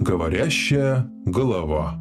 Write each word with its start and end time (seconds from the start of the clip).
Говорящая 0.00 1.10
голова. 1.26 2.00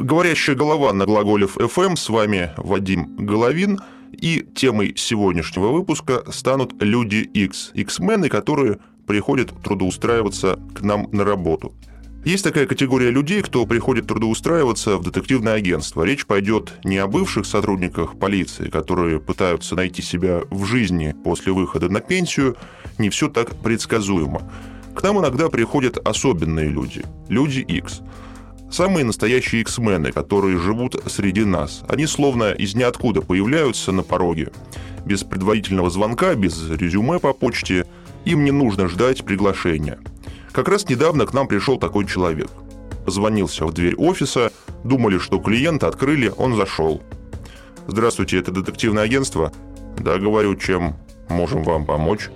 Говорящая 0.00 0.56
голова 0.56 0.92
на 0.92 1.06
глаголев 1.06 1.56
FM. 1.56 1.94
С 1.94 2.08
вами 2.08 2.50
Вадим 2.56 3.14
Головин. 3.14 3.78
И 4.10 4.44
темой 4.56 4.92
сегодняшнего 4.96 5.68
выпуска 5.68 6.24
станут 6.32 6.74
люди 6.82 7.18
X, 7.18 7.70
X-мены, 7.74 8.28
которые 8.28 8.78
приходят 9.06 9.52
трудоустраиваться 9.62 10.58
к 10.74 10.80
нам 10.80 11.08
на 11.12 11.24
работу. 11.24 11.74
Есть 12.24 12.42
такая 12.42 12.66
категория 12.66 13.12
людей, 13.12 13.40
кто 13.42 13.64
приходит 13.64 14.08
трудоустраиваться 14.08 14.96
в 14.96 15.04
детективное 15.04 15.54
агентство. 15.54 16.02
Речь 16.02 16.26
пойдет 16.26 16.72
не 16.82 16.98
о 16.98 17.06
бывших 17.06 17.46
сотрудниках 17.46 18.18
полиции, 18.18 18.68
которые 18.68 19.20
пытаются 19.20 19.76
найти 19.76 20.02
себя 20.02 20.40
в 20.50 20.64
жизни 20.64 21.14
после 21.22 21.52
выхода 21.52 21.88
на 21.88 22.00
пенсию. 22.00 22.56
Не 22.98 23.10
все 23.10 23.28
так 23.28 23.54
предсказуемо. 23.54 24.42
К 24.98 25.02
нам 25.04 25.20
иногда 25.20 25.48
приходят 25.48 25.96
особенные 26.04 26.68
люди, 26.70 27.04
люди 27.28 27.60
X. 27.60 28.00
Самые 28.68 29.04
настоящие 29.04 29.60
X-мены, 29.60 30.10
которые 30.10 30.58
живут 30.58 31.00
среди 31.06 31.44
нас. 31.44 31.84
Они 31.88 32.04
словно 32.04 32.50
из 32.50 32.74
ниоткуда 32.74 33.22
появляются 33.22 33.92
на 33.92 34.02
пороге. 34.02 34.50
Без 35.06 35.22
предварительного 35.22 35.88
звонка, 35.88 36.34
без 36.34 36.68
резюме 36.68 37.20
по 37.20 37.32
почте. 37.32 37.86
Им 38.24 38.42
не 38.42 38.50
нужно 38.50 38.88
ждать 38.88 39.24
приглашения. 39.24 40.00
Как 40.50 40.66
раз 40.66 40.88
недавно 40.88 41.26
к 41.26 41.32
нам 41.32 41.46
пришел 41.46 41.78
такой 41.78 42.04
человек. 42.04 42.50
Позвонился 43.04 43.66
в 43.66 43.72
дверь 43.72 43.94
офиса, 43.94 44.50
думали, 44.82 45.18
что 45.18 45.38
клиента 45.38 45.86
открыли, 45.86 46.32
он 46.36 46.56
зашел. 46.56 47.00
«Здравствуйте, 47.86 48.38
это 48.38 48.50
детективное 48.50 49.04
агентство?» 49.04 49.52
«Да, 49.96 50.18
говорю, 50.18 50.56
чем 50.56 50.96
можем 51.28 51.62
вам 51.62 51.86
помочь?» 51.86 52.30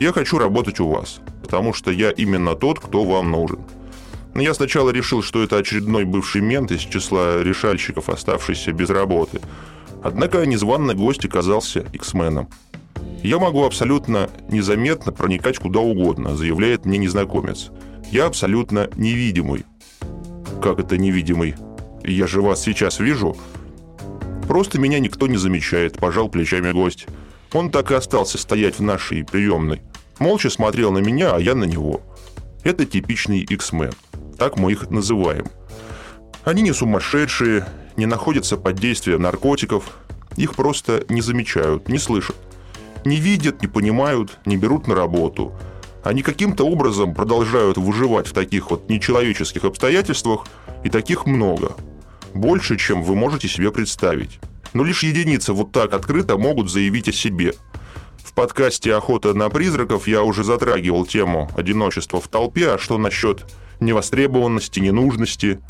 «Я 0.00 0.14
хочу 0.14 0.38
работать 0.38 0.80
у 0.80 0.88
вас 0.88 1.20
потому 1.48 1.72
что 1.72 1.90
я 1.90 2.10
именно 2.10 2.54
тот, 2.54 2.78
кто 2.78 3.04
вам 3.04 3.30
нужен. 3.30 3.60
Но 4.34 4.42
я 4.42 4.52
сначала 4.52 4.90
решил, 4.90 5.22
что 5.22 5.42
это 5.42 5.56
очередной 5.56 6.04
бывший 6.04 6.42
мент 6.42 6.70
из 6.70 6.80
числа 6.80 7.42
решальщиков, 7.42 8.10
оставшийся 8.10 8.72
без 8.72 8.90
работы. 8.90 9.40
Однако 10.02 10.44
незваный 10.44 10.94
гость 10.94 11.24
оказался 11.24 11.86
X-меном. 11.94 12.50
«Я 13.22 13.38
могу 13.38 13.64
абсолютно 13.64 14.28
незаметно 14.50 15.10
проникать 15.10 15.58
куда 15.58 15.80
угодно», 15.80 16.36
заявляет 16.36 16.84
мне 16.84 16.98
незнакомец. 16.98 17.70
«Я 18.10 18.26
абсолютно 18.26 18.90
невидимый». 18.96 19.64
«Как 20.62 20.78
это 20.78 20.98
невидимый? 20.98 21.54
Я 22.04 22.26
же 22.26 22.42
вас 22.42 22.62
сейчас 22.62 23.00
вижу». 23.00 23.38
«Просто 24.46 24.78
меня 24.78 24.98
никто 24.98 25.26
не 25.26 25.38
замечает»,– 25.38 25.96
пожал 25.98 26.28
плечами 26.28 26.72
гость. 26.72 27.06
Он 27.52 27.70
так 27.70 27.90
и 27.90 27.94
остался 27.94 28.36
стоять 28.36 28.78
в 28.78 28.82
нашей 28.82 29.24
приемной. 29.24 29.80
Молча 30.18 30.50
смотрел 30.50 30.90
на 30.90 30.98
меня, 30.98 31.34
а 31.34 31.40
я 31.40 31.54
на 31.54 31.64
него. 31.64 32.00
Это 32.64 32.84
типичный 32.84 33.40
X-Men. 33.40 33.94
Так 34.36 34.56
мы 34.56 34.72
их 34.72 34.90
называем. 34.90 35.46
Они 36.44 36.62
не 36.62 36.72
сумасшедшие, 36.72 37.66
не 37.96 38.06
находятся 38.06 38.56
под 38.56 38.76
действием 38.76 39.22
наркотиков. 39.22 39.84
Их 40.36 40.54
просто 40.54 41.04
не 41.08 41.20
замечают, 41.20 41.88
не 41.88 41.98
слышат. 41.98 42.36
Не 43.04 43.16
видят, 43.16 43.62
не 43.62 43.68
понимают, 43.68 44.38
не 44.44 44.56
берут 44.56 44.88
на 44.88 44.96
работу. 44.96 45.52
Они 46.02 46.22
каким-то 46.22 46.64
образом 46.64 47.14
продолжают 47.14 47.76
выживать 47.76 48.26
в 48.26 48.32
таких 48.32 48.70
вот 48.70 48.88
нечеловеческих 48.88 49.64
обстоятельствах, 49.64 50.46
и 50.84 50.90
таких 50.90 51.26
много. 51.26 51.72
Больше, 52.34 52.76
чем 52.76 53.02
вы 53.02 53.14
можете 53.14 53.48
себе 53.48 53.70
представить. 53.72 54.38
Но 54.74 54.84
лишь 54.84 55.02
единицы 55.02 55.52
вот 55.52 55.72
так 55.72 55.92
открыто 55.92 56.38
могут 56.38 56.70
заявить 56.70 57.08
о 57.08 57.12
себе– 57.12 57.54
в 58.28 58.34
подкасте 58.34 58.94
«Охота 58.94 59.32
на 59.32 59.48
призраков» 59.48 60.06
я 60.06 60.22
уже 60.22 60.44
затрагивал 60.44 61.06
тему 61.06 61.50
одиночества 61.56 62.20
в 62.20 62.28
толпе, 62.28 62.72
а 62.72 62.78
что 62.78 62.98
насчет 62.98 63.46
невостребованности, 63.80 64.80
ненужности? 64.80 65.60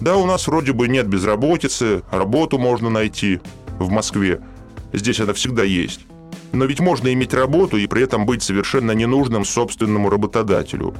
Да, 0.00 0.16
у 0.16 0.26
нас 0.26 0.48
вроде 0.48 0.72
бы 0.72 0.88
нет 0.88 1.06
безработицы, 1.06 2.02
работу 2.10 2.58
можно 2.58 2.90
найти 2.90 3.40
в 3.78 3.88
Москве. 3.88 4.40
Здесь 4.92 5.20
она 5.20 5.32
всегда 5.32 5.62
есть. 5.62 6.00
Но 6.52 6.64
ведь 6.64 6.80
можно 6.80 7.12
иметь 7.12 7.32
работу 7.32 7.76
и 7.76 7.86
при 7.86 8.02
этом 8.02 8.26
быть 8.26 8.42
совершенно 8.42 8.90
ненужным 8.90 9.44
собственному 9.44 10.10
работодателю. 10.10 10.92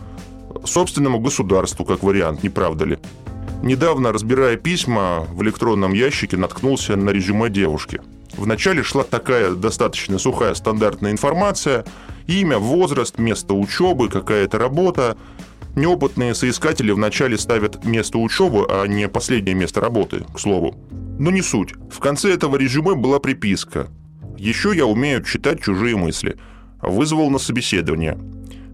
Собственному 0.65 1.19
государству, 1.19 1.85
как 1.85 2.05
вариант, 2.05 2.45
не 2.45 2.49
правда 2.49 2.85
ли? 2.85 2.99
Недавно, 3.61 4.13
разбирая 4.13 4.57
письма 4.57 5.27
в 5.33 5.43
электронном 5.43 5.95
ящике, 5.95 6.37
наткнулся 6.37 6.95
на 6.95 7.11
резюме 7.11 7.51
девушки– 7.51 8.01
Вначале 8.37 8.83
шла 8.83 9.03
такая 9.03 9.53
достаточно 9.53 10.19
сухая 10.19 10.55
стандартная 10.55 11.13
информация. 11.13 11.85
Имя, 12.27 12.59
возраст, 12.59 13.19
место 13.19 13.55
учебы, 13.55 14.09
какая-то 14.09 14.59
работа. 14.59 15.17
Неопытные 15.75 16.35
соискатели 16.35 16.91
вначале 16.91 17.39
ставят 17.39 17.85
место 17.85 18.19
учебы, 18.19 18.67
а 18.69 18.87
не 18.87 19.09
последнее 19.09 19.55
место 19.55 19.81
работы, 19.81 20.25
к 20.35 20.39
слову. 20.39 20.75
Но 21.19 21.31
не 21.31 21.43
суть. 21.43 21.75
В 21.91 21.99
конце 21.99 22.33
этого 22.33 22.57
резюме 22.57 22.95
была 22.95 23.21
приписка. 23.21 23.89
Еще 24.37 24.75
я 24.77 24.87
умею 24.87 25.23
читать 25.23 25.63
чужие 25.63 25.97
мысли. 25.97 26.37
Вызвал 26.83 27.31
на 27.31 27.39
собеседование. 27.39 28.19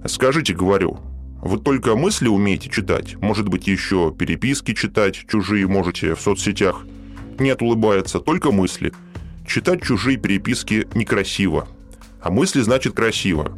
Скажите, 0.06 0.54
говорю, 0.54 0.98
вы 1.40 1.58
только 1.58 1.94
мысли 1.94 2.26
умеете 2.26 2.68
читать? 2.68 3.14
Может 3.20 3.48
быть, 3.48 3.68
еще 3.68 4.12
переписки 4.16 4.74
читать 4.74 5.14
чужие 5.28 5.68
можете 5.68 6.16
в 6.16 6.20
соцсетях? 6.20 6.84
Нет, 7.38 7.62
улыбается, 7.62 8.18
только 8.18 8.50
мысли– 8.50 8.92
Читать 9.46 9.82
чужие 9.82 10.16
переписки 10.16 10.86
некрасиво. 10.94 11.68
А 12.20 12.30
мысли 12.30 12.60
значит 12.60 12.94
красиво. 12.94 13.56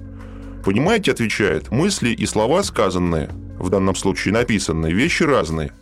Понимаете, 0.65 1.13
отвечает, 1.13 1.71
мысли 1.71 2.11
и 2.11 2.25
слова 2.27 2.63
сказанные, 2.63 3.31
в 3.59 3.69
данном 3.69 3.95
случае 3.95 4.33
написанные, 4.33 4.95
вещи 4.95 5.23
разные. 5.23 5.73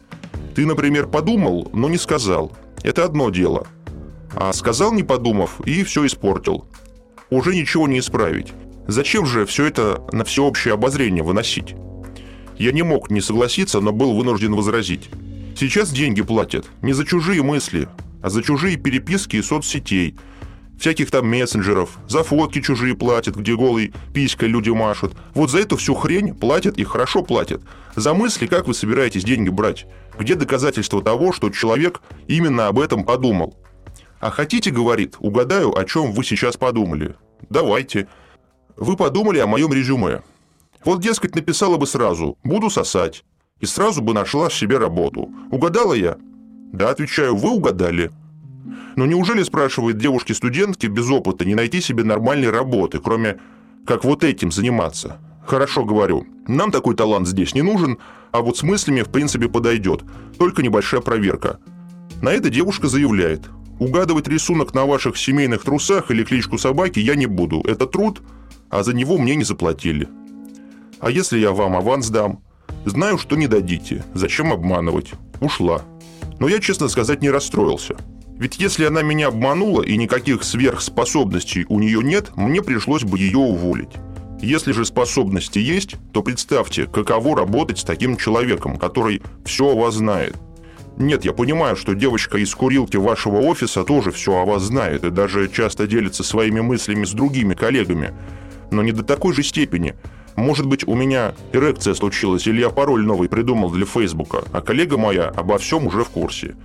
Ты, 0.54 0.66
например, 0.66 1.06
подумал, 1.06 1.70
но 1.72 1.88
не 1.88 1.98
сказал. 1.98 2.52
Это 2.82 3.04
одно 3.04 3.30
дело. 3.30 3.66
А 4.34 4.52
сказал, 4.52 4.92
не 4.92 5.02
подумав, 5.02 5.60
и 5.66 5.84
все 5.84 6.04
испортил. 6.04 6.66
Уже 7.30 7.54
ничего 7.54 7.86
не 7.86 8.00
исправить. 8.00 8.52
Зачем 8.88 9.24
же 9.24 9.46
все 9.46 9.66
это 9.66 10.02
на 10.12 10.24
всеобщее 10.24 10.74
обозрение 10.74 11.22
выносить? 11.22 11.74
Я 12.58 12.72
не 12.72 12.82
мог 12.82 13.10
не 13.10 13.20
согласиться, 13.20 13.80
но 13.80 13.92
был 13.92 14.14
вынужден 14.14 14.54
возразить. 14.54 15.08
Сейчас 15.56 15.90
деньги 15.90 16.22
платят 16.22 16.66
не 16.82 16.92
за 16.92 17.04
чужие 17.04 17.42
мысли, 17.42 17.88
а 18.22 18.30
за 18.30 18.42
чужие 18.42 18.76
переписки 18.76 19.36
и 19.36 19.42
соцсетей, 19.42 20.16
всяких 20.78 21.10
там 21.10 21.28
мессенджеров, 21.28 21.98
за 22.08 22.22
фотки 22.22 22.60
чужие 22.60 22.96
платят, 22.96 23.36
где 23.36 23.54
голый 23.54 23.92
писькой 24.14 24.48
люди 24.48 24.70
машут. 24.70 25.12
Вот 25.34 25.50
за 25.50 25.58
эту 25.58 25.76
всю 25.76 25.94
хрень 25.94 26.34
платят 26.34 26.78
и 26.78 26.84
хорошо 26.84 27.22
платят. 27.22 27.62
За 27.94 28.14
мысли, 28.14 28.46
как 28.46 28.66
вы 28.66 28.74
собираетесь 28.74 29.24
деньги 29.24 29.48
брать? 29.48 29.86
Где 30.18 30.34
доказательства 30.34 31.02
того, 31.02 31.32
что 31.32 31.50
человек 31.50 32.00
именно 32.26 32.68
об 32.68 32.78
этом 32.78 33.04
подумал? 33.04 33.56
А 34.20 34.30
хотите, 34.30 34.70
говорит, 34.70 35.16
угадаю, 35.18 35.76
о 35.76 35.84
чем 35.84 36.12
вы 36.12 36.24
сейчас 36.24 36.56
подумали. 36.56 37.16
Давайте. 37.50 38.08
Вы 38.76 38.96
подумали 38.96 39.38
о 39.38 39.46
моем 39.46 39.72
резюме. 39.72 40.22
Вот, 40.84 41.00
дескать, 41.00 41.34
написала 41.34 41.76
бы 41.76 41.86
сразу 41.86 42.38
«буду 42.42 42.70
сосать», 42.70 43.24
и 43.60 43.66
сразу 43.66 44.02
бы 44.02 44.14
нашла 44.14 44.50
себе 44.50 44.78
работу. 44.78 45.30
Угадала 45.50 45.94
я? 45.94 46.16
Да, 46.72 46.90
отвечаю, 46.90 47.36
вы 47.36 47.50
угадали. 47.50 48.10
Но 48.96 49.06
неужели, 49.06 49.42
спрашивает 49.42 49.98
девушки-студентки 49.98 50.86
без 50.86 51.08
опыта, 51.10 51.44
не 51.44 51.54
найти 51.54 51.80
себе 51.80 52.04
нормальной 52.04 52.50
работы, 52.50 52.98
кроме 52.98 53.38
как 53.86 54.04
вот 54.04 54.24
этим 54.24 54.50
заниматься? 54.50 55.18
Хорошо, 55.46 55.84
говорю, 55.84 56.26
нам 56.46 56.70
такой 56.70 56.94
талант 56.94 57.26
здесь 57.26 57.54
не 57.54 57.62
нужен, 57.62 57.98
а 58.30 58.40
вот 58.40 58.56
с 58.56 58.62
мыслями 58.62 59.02
в 59.02 59.08
принципе 59.08 59.48
подойдет, 59.48 60.02
только 60.38 60.62
небольшая 60.62 61.00
проверка. 61.00 61.58
На 62.22 62.32
это 62.32 62.48
девушка 62.48 62.88
заявляет, 62.88 63.42
угадывать 63.78 64.28
рисунок 64.28 64.72
на 64.74 64.86
ваших 64.86 65.16
семейных 65.16 65.62
трусах 65.62 66.10
или 66.10 66.24
кличку 66.24 66.58
собаки 66.58 67.00
я 67.00 67.16
не 67.16 67.26
буду, 67.26 67.60
это 67.66 67.86
труд, 67.86 68.22
а 68.70 68.82
за 68.82 68.94
него 68.94 69.18
мне 69.18 69.34
не 69.34 69.44
заплатили. 69.44 70.08
А 71.00 71.10
если 71.10 71.38
я 71.38 71.50
вам 71.50 71.76
аванс 71.76 72.08
дам? 72.08 72.40
Знаю, 72.84 73.18
что 73.18 73.36
не 73.36 73.48
дадите, 73.48 74.04
зачем 74.14 74.52
обманывать? 74.52 75.12
Ушла. 75.40 75.82
Но 76.38 76.48
я, 76.48 76.60
честно 76.60 76.88
сказать, 76.88 77.22
не 77.22 77.30
расстроился. 77.30 77.96
Ведь 78.38 78.58
если 78.58 78.84
она 78.86 79.02
меня 79.02 79.28
обманула 79.28 79.82
и 79.82 79.96
никаких 79.96 80.42
сверхспособностей 80.42 81.64
у 81.68 81.78
нее 81.78 82.02
нет, 82.02 82.30
мне 82.36 82.62
пришлось 82.62 83.04
бы 83.04 83.18
ее 83.18 83.38
уволить. 83.38 83.90
Если 84.40 84.72
же 84.72 84.84
способности 84.84 85.60
есть, 85.60 85.94
то 86.12 86.22
представьте, 86.22 86.86
каково 86.86 87.36
работать 87.36 87.78
с 87.78 87.84
таким 87.84 88.16
человеком, 88.16 88.76
который 88.76 89.22
все 89.44 89.68
о 89.68 89.76
вас 89.76 89.94
знает. 89.94 90.34
Нет, 90.96 91.24
я 91.24 91.32
понимаю, 91.32 91.76
что 91.76 91.94
девочка 91.94 92.38
из 92.38 92.52
курилки 92.54 92.96
вашего 92.96 93.38
офиса 93.38 93.84
тоже 93.84 94.10
все 94.10 94.36
о 94.36 94.44
вас 94.44 94.62
знает 94.62 95.04
и 95.04 95.10
даже 95.10 95.48
часто 95.48 95.86
делится 95.86 96.24
своими 96.24 96.60
мыслями 96.60 97.04
с 97.04 97.12
другими 97.12 97.54
коллегами. 97.54 98.12
Но 98.72 98.82
не 98.82 98.92
до 98.92 99.04
такой 99.04 99.32
же 99.34 99.42
степени– 99.42 99.94
может 100.36 100.66
быть, 100.66 100.86
у 100.86 100.94
меня 100.94 101.34
эрекция 101.52 101.94
случилась, 101.94 102.46
или 102.46 102.60
я 102.60 102.70
пароль 102.70 103.04
новый 103.04 103.28
придумал 103.28 103.70
для 103.70 103.86
Фейсбука, 103.86 104.44
а 104.52 104.60
коллега 104.60 104.96
моя 104.96 105.28
обо 105.28 105.58
всем 105.58 105.86
уже 105.86 106.04
в 106.04 106.08
курсе. 106.08 106.56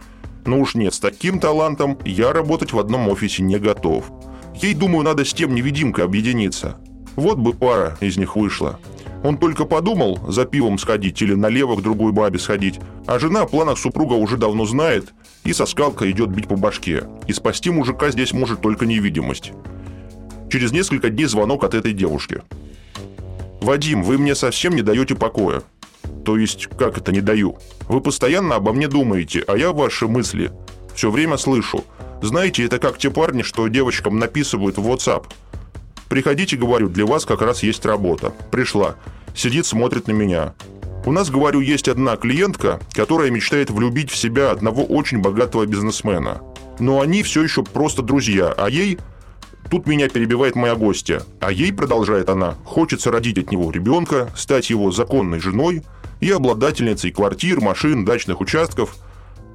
Но 0.45 0.59
уж 0.59 0.75
нет, 0.75 0.93
с 0.93 0.99
таким 0.99 1.39
талантом 1.39 1.97
я 2.05 2.31
работать 2.31 2.71
в 2.71 2.79
одном 2.79 3.09
офисе 3.09 3.43
не 3.43 3.59
готов. 3.59 4.11
Ей, 4.61 4.73
думаю, 4.73 5.03
надо 5.03 5.25
с 5.25 5.33
тем 5.33 5.53
невидимкой 5.53 6.05
объединиться. 6.05 6.77
Вот 7.15 7.37
бы 7.37 7.53
пара 7.53 7.97
из 7.99 8.17
них 8.17 8.35
вышла. 8.35 8.79
Он 9.23 9.37
только 9.37 9.65
подумал 9.65 10.19
за 10.27 10.45
пивом 10.45 10.77
сходить 10.77 11.21
или 11.21 11.33
налево 11.33 11.75
к 11.75 11.81
другой 11.81 12.11
бабе 12.11 12.39
сходить, 12.39 12.79
а 13.07 13.19
жена 13.19 13.41
о 13.41 13.45
планах 13.47 13.77
супруга 13.77 14.13
уже 14.13 14.37
давно 14.37 14.65
знает 14.65 15.13
и 15.43 15.53
со 15.53 15.65
скалкой 15.65 16.11
идет 16.11 16.29
бить 16.29 16.47
по 16.47 16.55
башке. 16.55 17.03
И 17.27 17.33
спасти 17.33 17.69
мужика 17.69 18.09
здесь 18.11 18.31
может 18.31 18.61
только 18.61 18.85
невидимость. 18.85 19.51
Через 20.49 20.71
несколько 20.71 21.09
дней 21.09 21.25
звонок 21.25 21.63
от 21.63 21.73
этой 21.73 21.93
девушки. 21.93 22.41
«Вадим, 23.61 24.03
вы 24.03 24.17
мне 24.17 24.35
совсем 24.35 24.75
не 24.75 24.81
даете 24.81 25.15
покоя». 25.15 25.61
«То 26.23 26.37
есть, 26.37 26.67
как 26.77 26.97
это 26.97 27.11
не 27.11 27.21
даю? 27.21 27.57
Вы 27.87 28.01
постоянно 28.01 28.55
обо 28.55 28.73
мне 28.73 28.87
думаете, 28.87 29.43
а 29.47 29.57
я 29.57 29.71
ваши 29.71 30.07
мысли 30.07 30.51
все 30.93 31.11
время 31.11 31.37
слышу. 31.37 31.85
Знаете, 32.21 32.65
это 32.65 32.79
как 32.79 32.97
те 32.97 33.11
парни, 33.11 33.43
что 33.43 33.67
девочкам 33.67 34.17
написывают 34.19 34.77
в 34.77 34.87
WhatsApp. 34.87 35.25
Приходите, 36.09 36.57
говорю, 36.57 36.89
для 36.89 37.05
вас 37.05 37.25
как 37.25 37.41
раз 37.41 37.63
есть 37.63 37.85
работа. 37.85 38.33
Пришла. 38.51 38.95
Сидит, 39.35 39.65
смотрит 39.65 40.07
на 40.07 40.13
меня. 40.13 40.53
У 41.05 41.11
нас, 41.11 41.29
говорю, 41.29 41.59
есть 41.59 41.87
одна 41.87 42.17
клиентка, 42.17 42.79
которая 42.93 43.29
мечтает 43.29 43.69
влюбить 43.69 44.09
в 44.09 44.17
себя 44.17 44.51
одного 44.51 44.83
очень 44.83 45.19
богатого 45.19 45.65
бизнесмена. 45.65 46.41
Но 46.79 47.01
они 47.01 47.23
все 47.23 47.43
еще 47.43 47.63
просто 47.63 48.01
друзья, 48.01 48.53
а 48.57 48.69
ей... 48.69 48.97
Тут 49.69 49.85
меня 49.85 50.07
перебивает 50.07 50.55
моя 50.55 50.75
гостья. 50.75 51.21
А 51.39 51.51
ей, 51.51 51.73
продолжает 51.73 52.29
она, 52.29 52.55
хочется 52.63 53.11
родить 53.11 53.37
от 53.37 53.51
него 53.51 53.69
ребенка, 53.71 54.29
стать 54.35 54.69
его 54.69 54.91
законной 54.91 55.39
женой 55.39 55.83
и 56.19 56.31
обладательницей 56.31 57.11
квартир, 57.11 57.61
машин, 57.61 58.05
дачных 58.05 58.41
участков– 58.41 58.95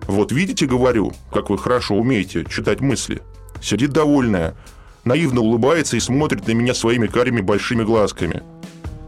вот 0.07 0.33
видите, 0.33 0.67
говорю, 0.67 1.13
как 1.33 1.51
вы 1.51 1.59
хорошо 1.59 1.95
умеете 1.95 2.45
читать 2.45 2.81
мысли. 2.81 3.23
Сидит 3.63 3.91
довольная, 3.91 4.57
наивно 5.05 5.41
улыбается 5.41 5.97
и 5.97 6.01
смотрит 6.01 6.47
на 6.47 6.53
меня 6.53 6.75
своими 6.75 7.07
карими 7.07 7.41
большими 7.41 7.85
глазками. 7.85 8.43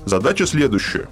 Задача 0.05 0.47
следующая. 0.47 1.09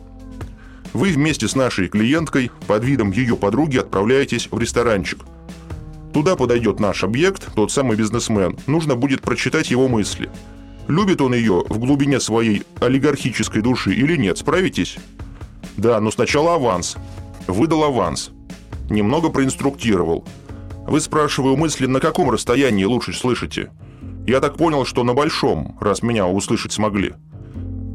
Вы 0.92 1.10
вместе 1.10 1.48
с 1.48 1.56
нашей 1.56 1.88
клиенткой 1.88 2.50
под 2.66 2.84
видом 2.84 3.10
ее 3.10 3.36
подруги 3.36 3.78
отправляетесь 3.78 4.48
в 4.50 4.58
ресторанчик. 4.58 5.20
Туда 6.12 6.36
подойдет 6.36 6.80
наш 6.80 7.04
объект, 7.04 7.54
тот 7.54 7.72
самый 7.72 7.96
бизнесмен. 7.96 8.58
Нужно 8.66 8.96
будет 8.96 9.22
прочитать 9.22 9.70
его 9.70 9.88
мысли. 9.88 10.30
Любит 10.88 11.20
он 11.20 11.34
ее 11.34 11.64
в 11.68 11.78
глубине 11.78 12.20
своей 12.20 12.64
олигархической 12.80 13.62
души 13.62 13.94
или 13.94 14.16
нет, 14.16 14.38
справитесь? 14.38 14.96
Да, 15.76 16.00
но 16.00 16.10
сначала 16.10 16.54
аванс. 16.56 16.96
Выдал 17.46 17.84
аванс 17.84 18.30
немного 18.92 19.30
проинструктировал. 19.30 20.24
Вы, 20.86 21.00
спрашиваю, 21.00 21.56
мысли 21.56 21.86
на 21.86 22.00
каком 22.00 22.30
расстоянии 22.30 22.84
лучше 22.84 23.12
слышите? 23.12 23.70
Я 24.26 24.40
так 24.40 24.56
понял, 24.56 24.84
что 24.84 25.02
на 25.04 25.14
большом, 25.14 25.76
раз 25.80 26.02
меня 26.02 26.26
услышать 26.26 26.72
смогли. 26.72 27.14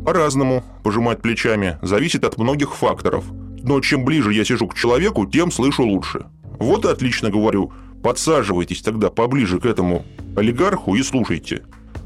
По-разному, 0.05 0.63
пожимать 0.83 1.21
плечами, 1.21 1.77
зависит 1.81 2.23
от 2.23 2.37
многих 2.37 2.75
факторов. 2.75 3.25
Но 3.63 3.79
чем 3.81 4.05
ближе 4.05 4.33
я 4.33 4.45
сижу 4.45 4.67
к 4.67 4.75
человеку, 4.75 5.25
тем 5.25 5.51
слышу 5.51 5.83
лучше. 5.83 6.25
Вот 6.59 6.85
и 6.85 6.89
отлично 6.89 7.29
говорю. 7.29 7.71
Подсаживайтесь 8.03 8.81
тогда 8.81 9.09
поближе 9.09 9.59
к 9.59 9.65
этому 9.65 10.05
олигарху 10.35 10.95
и 10.95 11.03
слушайте. 11.03 11.63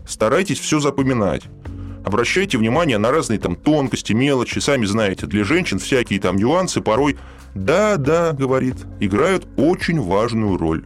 Старайтесь 0.08 0.60
все 0.60 0.80
запоминать. 0.80 1.44
Обращайте 2.06 2.58
внимание 2.58 2.98
на 2.98 3.12
разные 3.12 3.40
там 3.40 3.56
тонкости, 3.56 4.14
мелочи. 4.14 4.60
Сами 4.60 4.86
знаете, 4.86 5.28
для 5.28 5.44
женщин 5.44 5.78
всякие 5.80 6.20
там 6.20 6.38
нюансы 6.38 6.82
порой 6.82 7.18
«Да, 7.56 7.98
да»,— 7.98 8.32
говорит,— 8.38 8.76
«играют 9.00 9.48
очень 9.58 10.00
важную 10.02 10.58
роль». 10.58 10.86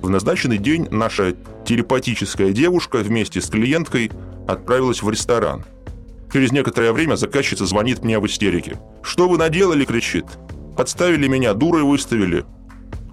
В 0.00 0.08
назначенный 0.08 0.58
день 0.58 0.88
наша 0.90 1.34
телепатическая 1.64 2.52
девушка 2.52 2.98
вместе 2.98 3.40
с 3.40 3.48
клиенткой 3.48 4.10
отправилась 4.48 5.02
в 5.02 5.10
ресторан. 5.10 5.64
Через 6.32 6.52
некоторое 6.52 6.92
время 6.92 7.16
заказчица 7.16 7.64
звонит 7.64 8.02
мне 8.02 8.18
в 8.18 8.26
истерике. 8.26 8.78
«Что 9.02 9.28
вы 9.28 9.38
наделали?»— 9.38 9.84
кричит. 9.86 10.26
«Подставили 10.76 11.28
меня, 11.28 11.54
дурой 11.54 11.84
выставили». 11.84 12.44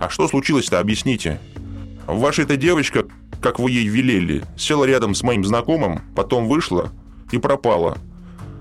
«А 0.02 0.10
что 0.10 0.28
случилось-то? 0.28 0.80
Объясните». 0.80 1.40
«Ваша-то 2.08 2.58
девочка, 2.58 3.06
как 3.42 3.60
вы 3.60 3.72
ей 3.72 3.88
велели, 3.88 4.44
села 4.58 4.84
рядом 4.84 5.16
с 5.16 5.24
моим 5.24 5.46
знакомым, 5.46 6.02
потом 6.16 6.50
вышла 6.50 6.92
и 7.32 7.38
пропала. 7.38 7.98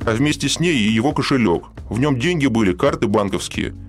А 0.07 0.13
вместе 0.13 0.49
с 0.49 0.61
ней 0.61 0.77
и 0.77 0.93
его 0.93 1.13
кошелек. 1.13 1.65
В 1.89 1.99
нем 1.99 2.19
деньги 2.19 2.47
были, 2.47 2.73
карты 2.73 3.09
банковские– 3.09 3.75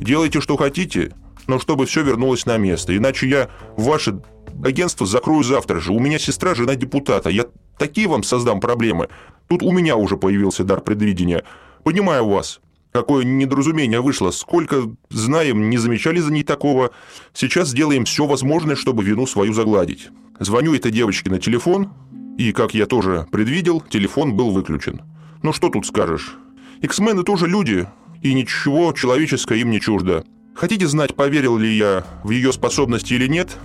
Делайте, 0.00 0.40
что 0.40 0.56
хотите, 0.56 1.12
но 1.46 1.58
чтобы 1.58 1.86
все 1.86 2.02
вернулось 2.02 2.46
на 2.46 2.56
место. 2.58 2.96
Иначе 2.96 3.28
я 3.28 3.48
ваше 3.76 4.20
агентство 4.62 5.06
закрою 5.06 5.42
завтра 5.42 5.80
же. 5.80 5.92
У 5.92 6.00
меня 6.00 6.18
сестра, 6.18 6.54
жена 6.54 6.74
депутата. 6.74 7.30
Я 7.30 7.46
такие 7.78 8.08
вам 8.08 8.22
создам 8.22 8.60
проблемы. 8.60 9.08
Тут 9.48 9.62
у 9.62 9.70
меня 9.72 9.96
уже 9.96 10.16
появился 10.16 10.64
дар 10.64 10.80
предвидения. 10.80 11.44
Понимаю 11.84 12.28
вас. 12.28 12.60
Какое 12.94 13.24
недоразумение 13.24 14.00
вышло. 14.00 14.30
Сколько 14.30 14.84
знаем, 15.10 15.68
не 15.68 15.78
замечали 15.78 16.20
за 16.20 16.32
ней 16.32 16.44
такого. 16.44 16.92
Сейчас 17.32 17.70
сделаем 17.70 18.04
все 18.04 18.24
возможное, 18.24 18.76
чтобы 18.76 19.02
вину 19.02 19.26
свою 19.26 19.52
загладить. 19.52 20.10
Звоню 20.38 20.76
этой 20.76 20.92
девочке 20.92 21.28
на 21.28 21.40
телефон, 21.40 21.92
и, 22.38 22.52
как 22.52 22.72
я 22.72 22.86
тоже 22.86 23.26
предвидел, 23.32 23.80
телефон 23.80 24.36
был 24.36 24.52
выключен. 24.52 25.02
Ну 25.42 25.52
что 25.52 25.70
тут 25.70 25.86
скажешь? 25.86 26.36
Иксмены 26.82 27.24
тоже 27.24 27.48
люди, 27.48 27.88
и 28.22 28.32
ничего 28.32 28.92
человеческое 28.92 29.58
им 29.58 29.70
не 29.70 29.80
чуждо. 29.80 30.24
Хотите 30.54 30.86
знать, 30.86 31.16
поверил 31.16 31.58
ли 31.58 31.76
я 31.76 32.06
в 32.22 32.30
ее 32.30 32.52
способности 32.52 33.14
или 33.14 33.26
нет? 33.26 33.56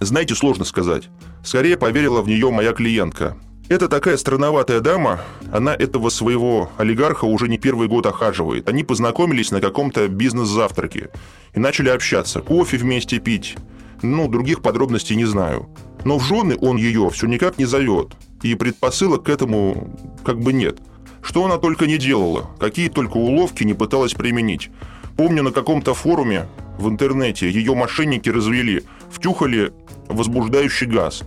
Знаете, 0.00 0.34
сложно 0.34 0.64
сказать. 0.64 1.10
Скорее 1.44 1.76
поверила 1.76 2.22
в 2.22 2.28
нее 2.28 2.50
моя 2.50 2.72
клиентка. 2.72 3.36
Это 3.68 3.88
такая 3.88 4.16
странноватая 4.16 4.80
дама, 4.80 5.20
она 5.52 5.74
этого 5.74 6.08
своего 6.08 6.70
олигарха 6.78 7.26
уже 7.26 7.48
не 7.48 7.58
первый 7.58 7.88
год 7.88 8.06
охаживает. 8.06 8.68
Они 8.68 8.82
познакомились 8.82 9.50
на 9.50 9.60
каком-то 9.60 10.08
бизнес-завтраке 10.08 11.10
и 11.54 11.60
начали 11.60 11.90
общаться, 11.90 12.40
кофе 12.40 12.78
вместе 12.78 13.18
пить. 13.18 13.56
Ну, 14.02 14.28
других 14.28 14.62
подробностей 14.62 15.16
не 15.16 15.26
знаю. 15.26 15.68
Но 16.04 16.18
в 16.18 16.24
жены 16.24 16.56
он 16.60 16.76
ее 16.76 17.10
все 17.10 17.26
никак 17.26 17.58
не 17.58 17.66
зовет, 17.66 18.12
и 18.42 18.54
предпосылок 18.54 19.24
к 19.24 19.28
этому 19.28 19.96
как 20.24 20.40
бы 20.40 20.52
нет– 20.52 20.78
что 21.22 21.44
она 21.44 21.58
только 21.58 21.86
не 21.86 21.98
делала, 21.98 22.48
какие 22.58 22.88
только 22.88 23.16
уловки 23.16 23.64
не 23.64 23.74
пыталась 23.74 24.14
применить. 24.14 24.70
Помню, 25.16 25.42
на 25.42 25.50
каком-то 25.50 25.92
форуме 25.92 26.46
в 26.78 26.88
интернете 26.88 27.50
ее 27.50 27.74
мошенники 27.74 28.28
развели, 28.28 28.84
втюхали 29.10 29.72
возбуждающий 30.08 30.86
газ. 30.86 31.24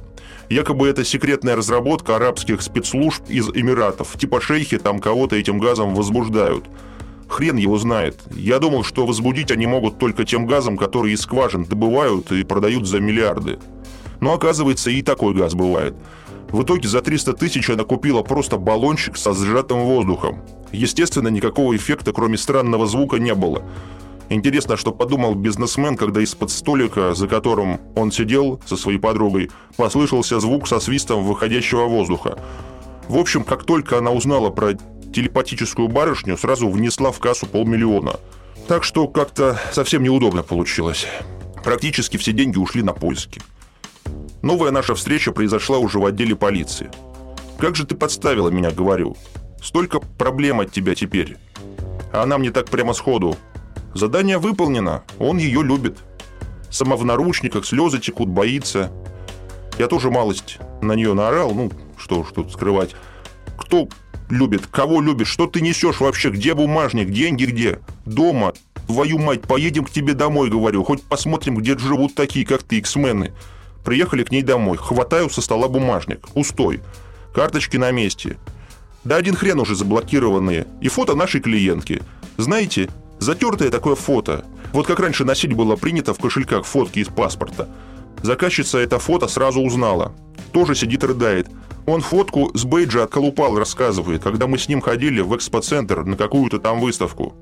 Якобы 0.52 0.90
это 0.90 1.06
секретная 1.06 1.56
разработка 1.56 2.18
арабских 2.18 2.62
спецслужб 2.62 3.24
из 3.30 3.48
Эмиратов. 3.48 4.18
Типа 4.18 4.42
шейхи 4.42 4.78
там 4.78 5.00
кого-то 5.00 5.38
этим 5.38 5.60
газом 5.60 5.96
возбуждают. 5.96 6.66
Хрен 7.30 7.56
его 7.56 7.78
знает. 7.78 8.20
Я 8.36 8.60
думал, 8.60 8.84
что 8.84 9.06
возбудить 9.06 9.50
они 9.50 9.66
могут 9.66 9.98
только 9.98 10.26
тем 10.26 10.46
газом, 10.46 10.76
который 10.76 11.14
из 11.14 11.22
скважин 11.22 11.64
добывают 11.64 12.34
и 12.34 12.44
продают 12.44 12.86
за 12.86 13.00
миллиарды. 13.00 13.60
Но 14.20 14.34
оказывается, 14.34 14.90
и 14.90 15.02
такой 15.02 15.34
газ 15.34 15.54
бывает. 15.54 15.96
В 16.50 16.64
итоге 16.64 16.86
за 16.90 17.00
300 17.00 17.32
тысяч 17.32 17.70
она 17.70 17.86
купила 17.86 18.22
просто 18.22 18.58
баллончик 18.58 19.16
со 19.16 19.34
сжатым 19.34 19.86
воздухом. 19.86 20.42
Естественно, 20.74 21.30
никакого 21.30 21.74
эффекта, 21.78 22.12
кроме 22.12 22.38
странного 22.38 22.88
звука, 22.88 23.20
не 23.20 23.34
было. 23.36 23.64
Интересно, 24.32 24.78
что 24.78 24.94
подумал 24.94 25.36
бизнесмен, 25.36 25.98
когда 25.98 26.22
из-под 26.22 26.52
столика, 26.52 27.14
за 27.14 27.28
которым 27.28 27.82
он 27.98 28.14
сидел 28.14 28.62
со 28.66 28.78
своей 28.78 28.98
подругой, 28.98 29.52
послышался 29.76 30.40
звук 30.40 30.70
со 30.70 30.80
свистом 30.80 31.26
выходящего 31.26 31.84
воздуха. 31.84 32.40
В 33.10 33.18
общем, 33.18 33.44
как 33.44 33.66
только 33.66 33.98
она 33.98 34.12
узнала 34.12 34.50
про 34.50 34.76
телепатическую 35.14 35.90
барышню, 35.90 36.38
сразу 36.38 36.70
внесла 36.70 37.12
в 37.12 37.20
кассу 37.20 37.46
полмиллиона. 37.46 38.22
Так 38.70 38.86
что 38.86 39.10
как-то 39.10 39.60
совсем 39.74 40.02
неудобно 40.02 40.44
получилось. 40.44 41.08
Практически 41.66 42.16
все 42.16 42.32
деньги 42.32 42.58
ушли 42.58 42.84
на 42.84 42.94
поиски. 42.94 43.42
Новая 44.42 44.72
наша 44.72 44.96
встреча 44.96 45.34
произошла 45.34 45.78
уже 45.78 46.00
в 46.00 46.06
отделе 46.06 46.38
полиции. 46.38 46.90
«Как 47.60 47.76
же 47.76 47.86
ты 47.86 47.96
подставила 47.96 48.48
меня, 48.48 48.72
говорю. 48.72 49.18
Столько 49.62 50.00
проблем 50.00 50.62
от 50.62 50.72
тебя 50.72 50.96
теперь». 50.96 51.36
А 52.14 52.24
она 52.24 52.38
мне 52.38 52.52
так 52.52 52.70
прямо 52.70 52.94
сходу. 52.94 53.36
«Задание 53.94 54.38
выполнено, 54.38 55.04
он 55.20 55.38
ее 55.38 55.64
любит. 55.64 55.98
Сама 56.70 56.96
в 56.96 57.04
наручниках, 57.04 57.66
слезы 57.66 58.00
текут, 58.00 58.30
боится. 58.30 58.92
Я 59.78 59.88
тоже 59.88 60.10
малость 60.10 60.60
на 60.82 60.94
нее 60.94 61.14
наорал, 61.14 61.54
ну, 61.54 61.72
что 61.98 62.24
ж 62.24 62.28
тут 62.34 62.52
скрывать. 62.52 62.96
Кто 63.58 63.90
любит, 64.30 64.68
кого 64.68 65.02
любит, 65.02 65.28
что 65.28 65.48
ты 65.48 65.62
несешь 65.62 66.00
вообще, 66.00 66.30
где 66.30 66.54
бумажник, 66.54 67.10
деньги 67.10 67.46
где? 67.46 67.80
Дома, 68.06 68.54
твою 68.88 69.20
мать, 69.20 69.42
поедем 69.42 69.84
к 69.84 69.92
тебе 69.92 70.14
домой, 70.14 70.50
говорю, 70.50 70.84
хоть 70.84 71.04
посмотрим, 71.04 71.56
где 71.56 71.78
живут 71.78 72.16
такие, 72.16 72.46
как 72.46 72.64
ты, 72.64 72.80
иксмены. 72.80 73.34
Приехали 73.84 74.24
к 74.24 74.32
ней 74.32 74.42
домой. 74.44 74.78
Хватаю 74.78 75.30
со 75.30 75.42
стола 75.42 75.68
бумажник. 75.68 76.28
Пустой. 76.30 76.82
Карточки 77.34 77.78
на 77.78 77.92
месте. 77.92 78.38
Да 79.04 79.16
один 79.16 79.36
хрен 79.36 79.60
уже 79.60 79.76
заблокированные. 79.76 80.68
И 80.82 80.88
фото 80.88 81.16
нашей 81.16 81.42
клиентки. 81.42 82.02
Знаете, 82.38 82.90
затертое 83.22 83.70
такое 83.70 83.96
фото. 83.96 84.46
Вот 84.74 84.88
как 84.88 85.00
раньше 85.00 85.24
носить 85.24 85.54
было 85.54 85.76
принято 85.76 86.14
в 86.14 86.20
кошельках 86.20 86.66
фотки 86.66 87.00
из 87.00 87.08
паспорта. 87.08 87.70
Заказчица 88.24 88.80
это 88.80 89.00
фото 89.00 89.28
сразу 89.28 89.62
узнала. 89.62 90.14
Тоже 90.52 90.76
сидит 90.76 91.04
рыдает. 91.04 91.48
Он 91.86 92.02
фотку 92.02 92.52
с 92.54 92.66
бейджа 92.66 93.04
отколупал, 93.04 93.58
рассказывает, 93.58 94.24
когда 94.24 94.48
мы 94.48 94.58
с 94.58 94.68
ним 94.68 94.82
ходили 94.82 95.22
в 95.22 95.36
экспоцентр 95.36 96.04
на 96.04 96.18
какую-то 96.18 96.60
там 96.60 96.80
выставку. 96.80 97.36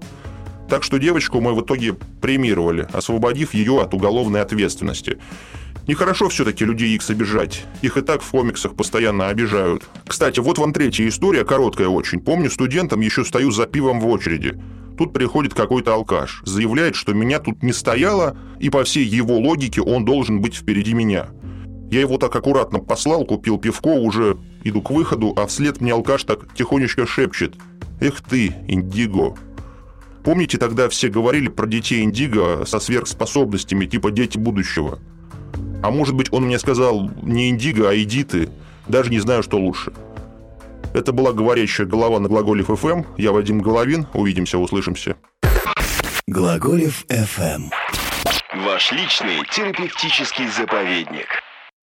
Так 0.69 0.83
что 0.83 1.00
девочку 1.00 1.41
мы 1.41 1.53
в 1.53 1.62
итоге 1.62 1.95
премировали, 2.21 2.88
освободив 2.93 3.53
ее 3.53 3.81
от 3.81 3.93
уголовной 3.93 4.41
ответственности. 4.41 5.17
Нехорошо 5.88 6.29
все-таки 6.29 6.63
людей 6.63 6.93
X 6.95 7.09
обижать. 7.09 7.65
Их 7.81 7.98
и 7.98 8.01
так 8.01 8.21
в 8.21 8.29
комиксах 8.29 8.75
постоянно 8.75 9.29
обижают. 9.29 9.83
Кстати, 10.07 10.39
вот 10.39 10.59
вам 10.59 10.71
третья 10.71 11.07
история, 11.07 11.43
короткая 11.43 11.88
очень. 11.88 12.19
Помню, 12.19 12.51
студентом 12.51 13.00
еще 13.00 13.25
стою 13.25 13.50
за 13.50 13.65
пивом 13.65 14.00
в 14.00 14.07
очереди. 14.07 14.59
Тут 15.00 15.13
приходит 15.13 15.53
какой-то 15.53 15.94
алкаш, 15.94 16.41
заявляет, 16.44 16.94
что 16.94 17.13
меня 17.13 17.39
тут 17.39 17.63
не 17.63 17.72
стояло, 17.72 18.36
и 18.60 18.70
по 18.70 18.84
всей 18.84 19.06
его 19.06 19.39
логике 19.39 19.82
он 19.82 20.03
должен 20.03 20.41
быть 20.41 20.56
впереди 20.56 20.94
меня. 20.94 21.27
Я 21.89 22.01
его 22.01 22.18
так 22.18 22.36
аккуратно 22.36 22.79
послал, 22.79 23.24
купил 23.24 23.58
пивко, 23.58 23.94
уже 23.94 24.38
иду 24.65 24.82
к 24.82 24.89
выходу, 24.89 25.34
а 25.38 25.48
вслед 25.48 25.79
мне 25.79 25.94
алкаш 25.94 26.25
так 26.25 26.53
тихонечко 26.53 27.08
шепчет. 27.08 27.56
«Эх 28.01 28.22
ты, 28.22 28.53
Индиго!» 28.68 29.38
Помните, 30.25 30.58
тогда 30.58 30.89
все 30.89 31.08
говорили 31.08 31.48
про 31.48 31.65
детей 31.65 32.03
Индиго 32.03 32.65
со 32.65 32.82
сверхспособностями, 32.82 33.86
типа 33.86 34.12
дети 34.12 34.38
будущего? 34.38 35.00
А 35.82 35.91
может 35.91 36.13
быть, 36.13 36.27
он 36.34 36.44
мне 36.44 36.60
сказал 36.60 37.10
не 37.24 37.50
Индиго, 37.50 37.89
а 37.89 37.96
иди 37.96 38.25
ты. 38.25 38.50
Даже 38.89 39.12
не 39.12 39.20
знаю, 39.20 39.44
что 39.44 39.60
лучше. 39.60 39.94
Это 40.93 41.12
была 41.13 41.34
говорящая 41.34 41.88
голова 41.88 42.19
на 42.19 42.27
Глаголев 42.27 42.67
ФМ. 42.67 43.03
Я 43.17 43.31
Вадим 43.31 43.62
Головин. 43.62 44.08
Увидимся, 44.13 44.58
услышимся. 44.58 45.15
Глаголев 46.27 47.05
ФМ. 47.08 47.69
Ваш 48.65 48.91
личный 48.91 49.43
терапевтический 49.51 50.48
заповедник. 50.48 51.27